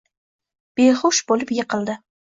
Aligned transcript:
behush 0.81 1.19
boʻlib 1.33 1.53
yiqildi. 1.59 2.01